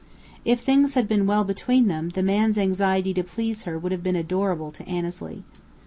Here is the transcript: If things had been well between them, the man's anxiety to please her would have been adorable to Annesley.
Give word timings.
If 0.43 0.61
things 0.61 0.95
had 0.95 1.07
been 1.07 1.27
well 1.27 1.43
between 1.43 1.87
them, 1.87 2.09
the 2.09 2.23
man's 2.23 2.57
anxiety 2.57 3.13
to 3.13 3.23
please 3.23 3.61
her 3.65 3.77
would 3.77 3.91
have 3.91 4.01
been 4.01 4.15
adorable 4.15 4.71
to 4.71 4.87
Annesley. 4.89 5.43